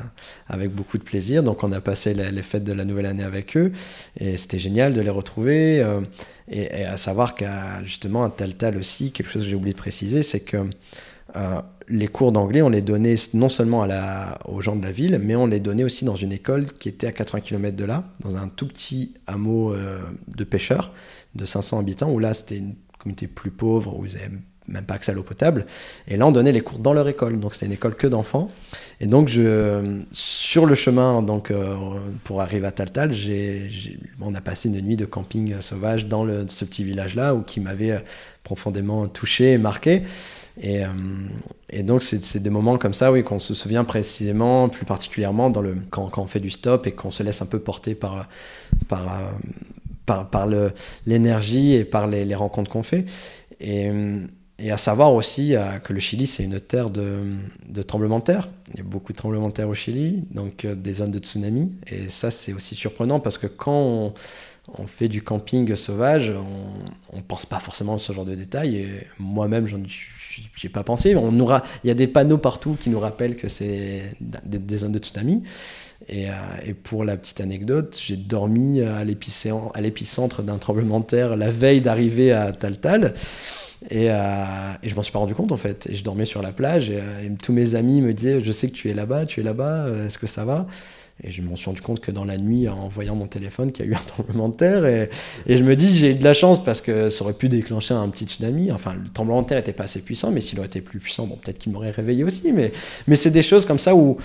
avec 0.47 0.71
beaucoup 0.71 0.97
de 0.97 1.03
plaisir. 1.03 1.43
Donc 1.43 1.65
on 1.65 1.73
a 1.73 1.81
passé 1.81 2.15
les, 2.15 2.43
fêtes 2.43 2.63
de 2.63 2.73
la 2.73 2.85
nouvelle 2.85 3.07
année 3.07 3.25
avec 3.25 3.57
eux 3.57 3.73
et 4.19 4.37
c'était 4.37 4.61
génial 4.61 4.93
de 4.95 5.01
les 5.01 5.11
retrouver. 5.11 5.81
Euh, 5.81 6.01
et, 6.49 6.85
à 6.85 6.97
savoir 6.97 7.35
qu'à 7.35 7.83
justement 7.83 8.23
à 8.23 8.31
Taltal 8.31 8.77
aussi, 8.77 9.11
quelque 9.11 9.29
chose 9.29 9.43
que 9.43 9.49
j'ai 9.49 9.57
oublié 9.57 9.73
de 9.73 9.79
préciser, 9.79 10.23
c'est 10.23 10.39
que 10.39 10.59
euh, 11.35 11.61
les 11.89 12.07
cours 12.07 12.31
d'anglais, 12.31 12.63
on 12.63 12.69
les 12.69 12.81
donnait 12.81 13.17
non 13.35 13.49
seulement 13.49 13.83
à 13.83 13.89
la, 13.89 14.39
aux 14.45 14.61
gens 14.61 14.77
de 14.77 14.85
la 14.85 14.93
ville, 14.93 15.19
mais 15.21 15.35
on 15.35 15.47
les 15.47 15.59
donnait 15.59 15.85
aussi 15.85 16.05
dans 16.05 16.15
une 16.15 16.33
école 16.33 16.67
qui 16.73 16.89
était 16.89 17.09
à 17.09 17.13
80 17.13 17.41
km 17.41 17.77
de 17.77 17.85
là, 17.85 18.05
dans 18.21 18.37
un 18.37 18.47
tout 18.47 18.69
petit 18.69 19.15
hameau 19.27 19.75
de 20.29 20.45
pêcheurs 20.45 20.93
de 21.35 21.45
500 21.45 21.81
habitants, 21.81 22.11
où 22.13 22.21
là 22.21 22.35
c'était 22.35 22.59
une 22.59 22.77
communauté 22.99 23.27
plus 23.27 23.51
pauvre, 23.51 23.99
où 23.99 24.07
ils 24.07 24.17
avaient 24.17 24.31
même 24.69 24.85
pas 24.85 24.95
accès 24.95 25.13
à 25.13 25.15
l'eau 25.15 25.23
potable. 25.23 25.67
Et 26.07 26.17
là, 26.17 26.27
on 26.27 26.33
donnait 26.33 26.53
les 26.53 26.61
cours 26.61 26.79
dans 26.79 26.93
leur 26.93 27.09
école. 27.09 27.39
Donc, 27.39 27.55
c'était 27.55 27.67
une 27.67 27.73
école 27.73 27.95
que 27.95 28.07
d'enfants. 28.07 28.49
Et 29.01 29.07
donc, 29.07 29.29
je, 29.29 30.01
sur 30.13 30.67
le 30.67 30.75
chemin 30.75 31.23
donc, 31.23 31.51
euh, 31.51 31.75
pour 32.25 32.41
arriver 32.41 32.67
à 32.67 32.73
Taltal, 32.73 33.13
j'ai, 33.13 33.71
on 34.21 34.35
a 34.35 34.41
passé 34.41 34.69
une 34.69 34.81
nuit 34.81 34.97
de 34.97 35.05
camping 35.05 35.61
sauvage 35.61 36.07
dans 36.07 36.25
le, 36.25 36.47
ce 36.49 36.65
petit 36.65 36.85
village-là, 36.85 37.37
qui 37.47 37.61
m'avait 37.61 37.93
euh, 37.93 37.99
profondément 38.45 39.09
touché 39.09 39.53
et 39.53 39.59
marqué. 39.59 40.05
Et, 40.61 40.85
euh, 40.85 41.83
donc, 41.83 42.03
c'est, 42.03 42.39
des 42.39 42.51
moments 42.51 42.79
comme 42.79 42.95
ça, 42.95 43.11
oui, 43.11 43.25
qu'on 43.25 43.41
se 43.41 43.55
souvient 43.55 43.85
précisément, 43.85 44.69
plus 44.69 44.87
particulièrement 44.87 45.51
dans 45.51 45.63
le, 45.63 45.77
quand, 45.91 46.09
quand 46.09 46.23
on 46.23 46.29
fait 46.29 46.41
du 46.41 46.51
stop 46.51 46.87
et 46.87 46.93
qu'on 46.93 47.11
se 47.11 47.23
laisse 47.23 47.43
un 47.43 47.47
peu 47.47 47.59
porter 47.59 47.95
par, 47.95 48.29
par, 48.89 49.19
par, 50.07 50.31
par 50.31 50.47
l'énergie 51.07 51.75
et 51.75 51.85
par 51.85 52.07
les, 52.07 52.25
les 52.25 52.35
rencontres 52.35 52.71
qu'on 52.71 52.83
fait. 52.83 53.07
Et, 53.59 53.91
et 54.63 54.71
à 54.71 54.77
savoir 54.77 55.13
aussi 55.13 55.57
euh, 55.57 55.79
que 55.79 55.93
le 55.93 55.99
Chili, 55.99 56.29
c'est 56.29 56.45
une 56.45 56.61
terre 56.61 56.91
de, 56.91 57.19
de, 57.69 57.83
tremblements 57.83 58.21
de 58.21 58.25
terre. 58.25 58.49
Il 58.73 58.79
y 58.79 58.81
a 58.81 58.85
beaucoup 58.85 59.13
de 59.13 59.19
tremblements 59.19 59.49
de 59.49 59.53
terre 59.53 59.69
au 59.69 59.75
Chili, 59.75 60.23
donc 60.31 60.65
euh, 60.65 60.77
des 60.77 60.95
zones 60.95 61.11
de 61.11 61.19
tsunami. 61.19 61.73
Et 61.89 62.09
ça, 62.11 62.31
c'est 62.31 62.53
aussi 62.53 62.77
surprenant 62.77 63.19
parce 63.19 63.39
que 63.39 63.49
quand 63.49 64.15
on, 64.79 64.87
fait 64.87 65.09
du 65.09 65.21
camping 65.23 65.75
sauvage, 65.75 66.33
on 67.13 67.17
ne 67.17 67.23
pense 67.23 67.45
pas 67.45 67.59
forcément 67.59 67.95
à 67.95 67.99
ce 67.99 68.13
genre 68.13 68.25
de 68.25 68.37
détails. 68.37 68.77
Et 68.77 68.89
moi-même, 69.19 69.67
j'en 69.67 69.79
ai 69.79 70.69
pas 70.69 70.85
pensé. 70.85 71.11
Il 71.11 71.89
y 71.89 71.91
a 71.91 71.95
des 71.95 72.07
panneaux 72.07 72.39
partout 72.39 72.77
qui 72.79 72.89
nous 72.89 73.01
rappellent 73.01 73.37
que 73.37 73.49
c'est 73.49 74.15
des, 74.21 74.77
zones 74.77 74.93
de 74.93 75.01
tsunami. 75.01 75.43
Et, 76.09 76.29
euh, 76.29 76.33
et, 76.65 76.75
pour 76.75 77.05
la 77.05 77.17
petite 77.17 77.41
anecdote, 77.41 77.99
j'ai 78.01 78.17
dormi 78.17 78.81
à 78.81 79.03
l'épicentre 79.05 80.43
d'un 80.43 80.59
tremblement 80.59 81.01
de 81.01 81.07
terre 81.07 81.37
la 81.37 81.51
veille 81.51 81.81
d'arriver 81.81 82.33
à 82.33 82.53
Taltal. 82.53 83.15
Et, 83.91 84.11
euh, 84.11 84.45
et 84.83 84.89
je 84.89 84.95
m'en 84.95 85.03
suis 85.03 85.13
pas 85.13 85.19
rendu 85.19 85.35
compte 85.35 85.53
en 85.53 85.57
fait. 85.57 85.87
Et 85.91 85.95
je 85.95 86.05
dormais 86.05 86.25
sur 86.25 86.43
la 86.43 86.53
plage 86.53 86.91
et, 86.91 86.99
euh, 86.99 87.29
tous 87.43 87.53
mes 87.53 87.75
amis 87.75 88.01
me 88.01 88.13
disaient 88.13 88.41
Je 88.41 88.53
sais 88.53 88.69
que 88.69 88.73
tu 88.73 88.91
es 88.91 88.95
là-bas, 88.95 89.27
tu 89.27 89.41
es 89.41 89.43
là-bas, 89.43 89.87
euh, 89.87 90.07
est-ce 90.07 90.19
que 90.19 90.27
ça 90.27 90.45
va? 90.45 90.67
Et 91.25 91.31
je 91.31 91.43
me 91.43 91.55
suis 91.55 91.67
rendu 91.67 91.83
compte 91.83 92.01
que 92.01 92.11
dans 92.11 92.25
la 92.25 92.37
nuit, 92.37 92.69
en 92.69 92.89
voyant 92.89 93.15
mon 93.15 93.27
téléphone, 93.27 93.71
qu'il 93.71 93.85
y 93.85 93.89
a 93.89 93.93
eu 93.93 93.95
un 93.95 94.05
tremblement 94.07 94.49
de 94.49 94.57
terre. 94.57 94.87
Et, 94.87 95.09
je 95.47 95.63
me 95.63 95.77
dis 95.77 95.95
J'ai 95.97 96.13
eu 96.13 96.15
de 96.15 96.25
la 96.25 96.35
chance 96.35 96.63
parce 96.63 96.81
que 96.81 97.11
ça 97.11 97.25
aurait 97.25 97.35
pu 97.35 97.49
déclencher 97.49 97.95
un 97.95 98.09
petit 98.09 98.25
tsunami. 98.25 98.73
Enfin, 98.73 98.95
le 98.95 99.09
tremblement 99.11 99.43
de 99.43 99.47
terre 99.47 99.59
n'était 99.59 99.73
pas 99.73 99.85
assez 99.85 100.01
puissant, 100.01 100.31
mais 100.31 100.41
s'il 100.41 100.59
aurait 100.59 100.69
été 100.69 100.81
plus 100.81 100.99
puissant, 100.99 101.27
bon, 101.27 101.37
peut-être 101.37 101.59
qu'il 101.59 101.73
m'aurait 101.73 101.91
réveillé 101.91 102.25
aussi. 102.25 102.53
Mais, 102.53 102.73
mais 103.07 103.17
c'est 103.17 103.31
des 103.31 103.43
choses 103.43 103.67
comme 103.67 103.79
ça 103.79 103.95
où 103.95 104.17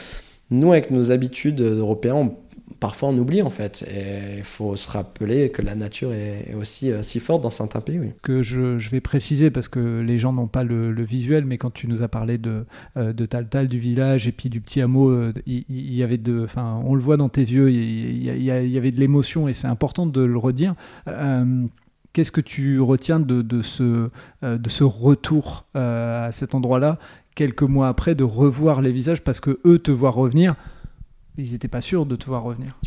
nous, 0.50 0.72
avec 0.72 0.92
nos 0.92 1.12
habitudes 1.12 1.62
européens, 1.62 2.32
parfois 2.80 3.10
on 3.10 3.18
oublie 3.18 3.42
en 3.42 3.50
fait. 3.50 3.84
Et 3.90 4.38
il 4.40 4.44
faut 4.44 4.76
se 4.76 4.90
rappeler 4.90 5.50
que 5.50 5.62
la 5.62 5.76
nature 5.76 6.14
est, 6.14 6.54
aussi 6.54 6.92
euh, 6.92 7.04
si 7.04 7.20
forte 7.20 7.42
dans 7.42 7.50
certains 7.50 7.82
pays. 7.82 8.00
Que 8.24 8.44
je, 8.44 8.90
vais 8.90 9.02
préciser 9.02 9.52
parce 9.52 9.68
que 9.68 10.02
les 10.02 10.20
gens 10.20 10.34
n'ont 10.34 10.48
pas 10.48 10.64
le, 10.64 10.92
visuel, 11.04 11.46
mais 11.46 11.58
quand 11.58 11.72
tu 11.72 11.88
nous 11.88 12.02
as 12.02 12.08
parlé 12.08 12.38
de, 12.38 12.66
euh, 12.98 13.14
de 13.14 13.66
du 13.66 13.80
village 13.80 14.28
et 14.28 14.32
puis 14.32 14.50
du 14.50 14.62
petit 14.62 14.82
hameau, 14.82 15.10
euh, 15.10 15.34
il, 15.46 15.64
y, 15.70 16.04
avait 16.04 16.18
de, 16.18 16.44
enfin, 16.44 16.82
on 16.86 16.96
le 16.96 17.02
voit 17.02 17.18
dans 17.18 17.30
tes 17.30 17.42
yeux, 17.42 17.72
il 17.72 18.24
y, 18.24 18.52
avait 18.52 18.92
de 18.92 19.00
l'émotion 19.00 19.48
et 19.48 19.54
c'est 19.54 19.68
important 19.68 20.06
de 20.06 20.22
le 20.22 20.38
redire. 20.38 20.76
Qu'est-ce 22.14 22.32
que 22.32 22.42
tu 22.42 22.80
retiens 22.80 23.20
de 23.20 23.62
ce, 23.62 24.10
de 24.42 24.70
ce 24.70 24.84
retour 24.84 25.66
à 25.76 26.30
cet 26.32 26.56
endroit-là, 26.56 26.98
quelques 27.36 27.64
mois 27.64 27.88
après, 27.88 28.16
de 28.16 28.24
revoir 28.24 28.82
les 28.82 28.92
visages 28.92 29.24
parce 29.24 29.40
que 29.40 29.60
eux 29.66 29.80
te 29.80 29.92
voient 29.92 30.10
revenir 30.12 30.56
ils 31.38 31.52
n'étaient 31.52 31.68
pas 31.68 31.82
sûrs 31.82 32.06
de 32.06 32.16
te 32.16 32.26
voir 32.26 32.44
revenir. 32.44 32.78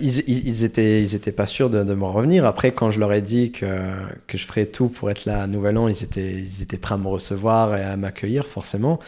Ils, 0.00 0.24
ils, 0.28 0.64
étaient, 0.64 1.02
ils 1.02 1.14
étaient 1.14 1.32
pas 1.32 1.46
sûrs 1.46 1.70
de, 1.70 1.84
de 1.84 1.94
me 1.94 2.04
revenir. 2.04 2.44
Après, 2.44 2.72
quand 2.72 2.90
je 2.90 2.98
leur 2.98 3.12
ai 3.12 3.22
dit 3.22 3.52
que, 3.52 3.66
que 4.26 4.36
je 4.36 4.46
ferais 4.46 4.66
tout 4.66 4.88
pour 4.88 5.10
être 5.10 5.24
là 5.24 5.42
à 5.42 5.46
Nouvel 5.46 5.78
An, 5.78 5.86
ils 5.86 6.02
étaient, 6.02 6.32
ils 6.32 6.62
étaient 6.62 6.78
prêts 6.78 6.96
à 6.96 6.98
me 6.98 7.06
recevoir 7.06 7.76
et 7.76 7.82
à 7.82 7.96
m'accueillir, 7.96 8.46
forcément. 8.46 8.98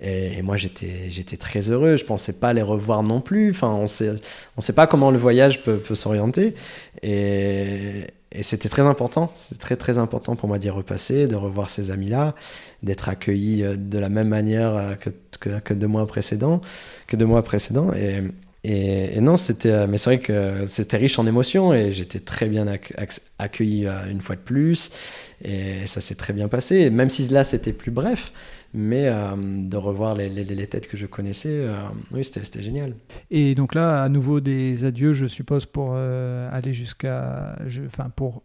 Et, 0.00 0.42
moi, 0.42 0.56
j'étais, 0.56 1.10
j'étais 1.10 1.36
très 1.36 1.70
heureux. 1.70 1.96
Je 1.96 2.04
pensais 2.04 2.34
pas 2.34 2.52
les 2.52 2.62
revoir 2.62 3.02
non 3.02 3.20
plus. 3.20 3.50
Enfin, 3.50 3.70
on 3.70 3.86
sait, 3.86 4.14
on 4.56 4.60
sait 4.60 4.72
pas 4.72 4.86
comment 4.86 5.10
le 5.10 5.18
voyage 5.18 5.62
peut, 5.62 5.78
peut 5.78 5.94
s'orienter. 5.94 6.54
Et, 7.02 8.04
et 8.32 8.42
c'était 8.42 8.68
très 8.68 8.82
important. 8.82 9.32
C'est 9.34 9.58
très, 9.58 9.76
très 9.76 9.98
important 9.98 10.36
pour 10.36 10.48
moi 10.48 10.58
d'y 10.58 10.70
repasser, 10.70 11.26
de 11.26 11.34
revoir 11.34 11.70
ces 11.70 11.90
amis-là, 11.90 12.34
d'être 12.82 13.08
accueilli 13.08 13.64
euh, 13.64 13.76
de 13.76 13.98
la 13.98 14.08
même 14.08 14.28
manière 14.28 14.76
euh, 14.76 14.94
que, 14.94 15.58
que, 15.58 15.74
deux 15.74 15.86
mois 15.86 16.06
précédents, 16.06 16.60
que 17.06 17.16
deux 17.16 17.24
mois 17.24 17.42
précédents. 17.42 17.90
Et, 17.94 18.20
et, 18.64 19.20
non, 19.20 19.36
c'était, 19.36 19.70
euh, 19.70 19.86
mais 19.88 19.96
c'est 19.96 20.10
vrai 20.10 20.18
que 20.18 20.66
c'était 20.66 20.98
riche 20.98 21.18
en 21.18 21.26
émotions 21.26 21.72
et 21.72 21.92
j'étais 21.92 22.20
très 22.20 22.48
bien 22.48 22.66
accueilli 23.38 23.88
une 24.10 24.20
fois 24.20 24.36
de 24.36 24.40
plus. 24.40 24.90
Et 25.42 25.86
ça 25.86 26.02
s'est 26.02 26.16
très 26.16 26.34
bien 26.34 26.48
passé. 26.48 26.90
même 26.90 27.08
si 27.08 27.28
là, 27.28 27.44
c'était 27.44 27.72
plus 27.72 27.92
bref, 27.92 28.32
mais 28.74 29.08
euh, 29.08 29.34
de 29.36 29.76
revoir 29.76 30.14
les, 30.14 30.28
les, 30.28 30.66
têtes 30.66 30.88
que 30.88 30.96
je 30.96 31.06
connaissais, 31.06 31.48
euh, 31.50 31.74
oui, 32.12 32.24
c'était 32.24 32.62
génial. 32.62 32.94
Et 33.30 33.54
donc 33.54 33.74
là, 33.74 34.02
à 34.02 34.08
nouveau 34.08 34.40
des 34.40 34.84
adieux, 34.84 35.14
je 35.14 35.26
suppose, 35.26 35.66
pour 35.66 35.92
euh, 35.94 36.48
aller 36.52 36.74
jusqu'à, 36.74 37.56
enfin, 37.86 38.10
pour 38.14 38.42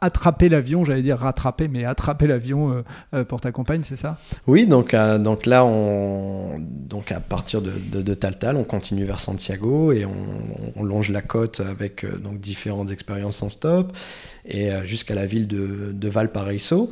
attraper 0.00 0.48
l'avion, 0.48 0.84
j'allais 0.84 1.02
dire 1.02 1.18
rattraper, 1.18 1.68
mais 1.68 1.84
attraper 1.84 2.26
l'avion 2.26 2.82
pour 3.28 3.40
ta 3.40 3.52
compagne, 3.52 3.82
c'est 3.84 3.96
ça? 3.96 4.18
Oui, 4.46 4.66
donc, 4.66 4.94
donc 4.94 5.46
là, 5.46 5.64
on, 5.64 6.58
donc 6.58 7.12
à 7.12 7.20
partir 7.20 7.62
de, 7.62 7.70
de, 7.70 8.14
Taltal, 8.14 8.56
on 8.56 8.64
continue 8.64 9.04
vers 9.04 9.20
Santiago 9.20 9.92
et 9.92 10.04
on, 10.04 10.82
longe 10.82 11.10
la 11.10 11.22
côte 11.22 11.60
avec 11.60 12.04
donc 12.22 12.40
différentes 12.40 12.90
expériences 12.90 13.42
en 13.42 13.50
stop 13.50 13.96
et 14.44 14.70
jusqu'à 14.84 15.14
la 15.14 15.26
ville 15.26 15.46
de, 15.46 15.92
de 15.92 16.08
Valparaiso, 16.08 16.90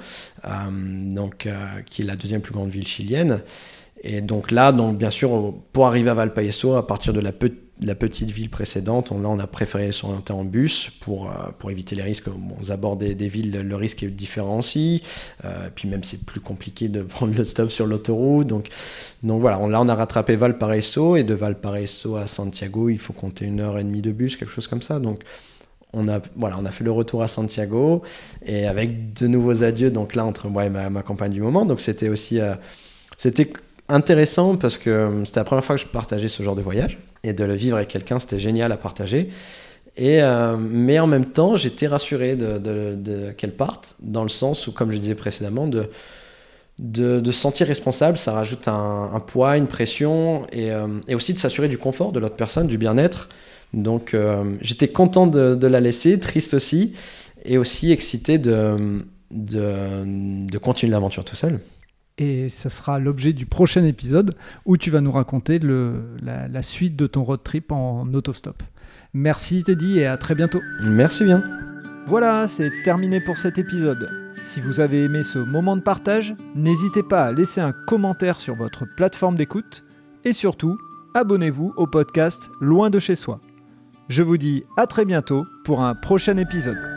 donc 0.70 1.49
qui 1.87 2.02
est 2.02 2.04
la 2.04 2.16
deuxième 2.16 2.40
plus 2.40 2.52
grande 2.52 2.70
ville 2.70 2.87
chilienne. 2.87 3.42
Et 4.04 4.20
donc 4.20 4.50
là, 4.50 4.70
donc 4.70 4.99
bien 4.99 5.11
sûr, 5.11 5.54
pour 5.73 5.87
arriver 5.87 6.11
à 6.11 6.14
Valparaiso, 6.14 6.75
à 6.75 6.87
partir 6.87 7.12
de 7.12 7.20
la, 7.20 7.32
la 7.81 7.95
petite 7.95 8.31
ville 8.31 8.50
précédente, 8.50 9.11
on, 9.11 9.21
là, 9.21 9.28
on 9.28 9.38
a 9.38 9.47
préféré 9.47 9.90
s'orienter 9.90 10.33
en 10.33 10.45
bus 10.45 10.90
pour, 11.00 11.31
euh, 11.31 11.71
éviter 11.71 11.97
les 11.97 12.02
risques. 12.02 12.28
Bon, 12.28 12.57
aux 12.62 12.71
abords 12.71 12.97
des, 12.97 13.14
villes, 13.14 13.62
le 13.62 13.76
risque 13.76 14.02
est 14.02 14.09
différent. 14.09 14.61
Euh, 14.75 15.69
puis 15.75 15.88
même, 15.88 16.04
c'est 16.04 16.25
plus 16.25 16.40
compliqué 16.40 16.88
de 16.88 17.02
prendre 17.02 17.37
le 17.37 17.45
stop 17.45 17.71
sur 17.71 17.87
l'autoroute. 17.87 18.47
Donc, 18.47 18.69
voilà, 19.23 19.59
on, 19.59 19.69
là, 19.69 19.81
on 19.81 19.88
a 19.88 19.95
rattrapé 19.95 20.37
Valparaiso. 20.37 21.16
Et 21.16 21.25
de 21.25 21.35
Valparaiso 21.35 22.16
à 22.16 22.26
Santiago, 22.26 22.88
il 22.88 22.99
faut 22.99 23.12
compter 23.12 23.45
une 23.45 23.61
heure 23.61 23.78
et 23.78 23.85
demie 23.85 24.02
de 24.02 24.12
bus, 24.12 24.37
quelque 24.37 24.52
chose 24.52 24.69
comme 24.69 24.83
ça. 24.83 25.00
Donc, 25.00 25.23
on 25.95 26.09
a, 26.09 26.21
on 26.40 26.64
fait 26.66 26.85
le 26.85 26.90
retour 26.90 27.23
à 27.23 27.28
Santiago 27.28 28.02
et 28.45 28.66
avec 28.66 29.12
de 29.14 29.26
nouveaux 29.26 29.62
adieux, 29.62 29.90
donc 29.90 30.14
là, 30.14 30.25
entre 30.25 30.49
moi 30.49 30.64
et 30.64 30.71
ma, 30.71 31.02
compagne 31.02 31.33
du 31.33 31.40
moment. 31.40 31.64
Donc 31.64 31.81
c'était 31.81 32.09
aussi 32.09 32.40
euh, 32.40 32.54
intéressant 33.88 34.57
parce 34.57 34.76
que 34.76 35.23
c'était 35.25 35.40
la 35.40 35.45
première 35.45 35.64
fois 35.64 35.76
que 35.76 35.83
je 35.83 35.87
partageais 35.87 36.28
ce 36.28 36.43
genre 36.43 36.57
de 36.57 36.62
voyage 36.62 36.99
et 37.25 37.33
de 37.33 37.43
le 37.43 37.54
vivre 37.54 37.76
avec 37.76 37.88
quelqu'un, 37.88 38.21
c'était 38.21 38.38
génial 38.38 38.71
à 38.71 38.76
partager. 38.76 39.31
Et, 39.97 40.23
euh, 40.23 40.57
mais 40.57 40.99
en 40.99 41.07
même 41.07 41.25
temps, 41.25 41.57
j'étais 41.57 41.87
rassuré 41.87 42.38
qu'elle 43.37 43.52
parte, 43.52 43.97
dans 44.00 44.23
le 44.23 44.28
sens 44.28 44.66
où, 44.69 44.73
comme 44.73 44.93
je 44.93 44.99
disais 44.99 45.14
précédemment, 45.16 45.66
de, 45.66 45.90
de, 46.78 47.31
se 47.31 47.40
sentir 47.40 47.66
responsable, 47.66 48.19
ça 48.19 48.33
rajoute 48.33 48.69
un, 48.69 49.23
poids, 49.26 49.57
une 49.57 49.66
pression, 49.66 50.47
et, 50.52 50.71
et 51.09 51.14
aussi 51.14 51.33
de 51.33 51.38
s'assurer 51.38 51.69
du 51.69 51.78
confort 51.78 52.12
de 52.12 52.21
l'autre 52.21 52.37
personne, 52.37 52.66
du 52.66 52.78
bien-être. 52.78 53.28
Donc 53.75 54.14
euh, 54.14 54.57
j'étais 54.61 54.88
content 54.88 55.26
de, 55.26 55.66
la 55.66 55.81
laisser, 55.81 56.19
triste 56.19 56.54
aussi, 56.54 56.95
et 57.45 57.59
aussi 57.59 57.93
excité 57.93 58.38
de, 58.38 59.04
de, 59.31 60.59
continuer 60.59 60.93
l'aventure 60.93 61.25
tout 61.25 61.37
seul. 61.37 61.61
Et 62.16 62.49
ce 62.49 62.68
sera 62.68 62.99
l'objet 63.00 63.33
du 63.33 63.44
prochain 63.44 63.85
épisode 63.85 64.35
où 64.66 64.76
tu 64.76 64.90
vas 64.90 65.00
nous 65.00 65.11
raconter 65.11 65.59
le, 65.59 65.94
la, 66.23 66.47
la, 66.47 66.62
suite 66.62 66.94
de 66.94 67.09
ton 67.09 67.25
road 67.25 67.40
trip 67.42 67.73
en 67.73 68.06
autostop. 68.14 68.62
Merci 69.14 69.64
Teddy 69.64 69.99
et 69.99 70.06
à 70.06 70.16
très 70.16 70.37
bientôt. 70.37 70.61
Merci 70.83 71.25
bien. 71.25 71.42
Voilà, 72.06 72.47
c'est 72.47 72.71
terminé 72.85 73.21
pour 73.21 73.37
cet 73.37 73.59
épisode. 73.59 74.11
Si 74.44 74.61
vous 74.61 74.78
avez 74.78 75.04
aimé 75.04 75.25
ce 75.25 75.38
moment 75.38 75.76
de 75.76 75.80
partage, 75.80 76.37
n'hésitez 76.54 77.02
pas 77.02 77.25
à 77.25 77.33
laisser 77.33 77.61
un 77.61 77.73
commentaire 77.73 78.38
sur 78.38 78.54
votre 78.54 78.85
plateforme 78.97 79.37
d'écoute 79.37 79.85
et 80.25 80.33
surtout, 80.33 80.76
abonnez-vous 81.14 81.73
au 81.76 81.87
podcast 81.87 82.50
Loin 82.61 82.90
de 82.90 82.99
chez 82.99 83.14
soi. 83.14 83.40
Je 84.09 84.23
vous 84.23 84.37
dis 84.37 84.64
à 84.76 84.87
très 84.87 85.04
bientôt 85.04 85.47
pour 85.64 85.83
un 85.83 85.94
prochain 85.94 86.37
épisode. 86.37 86.93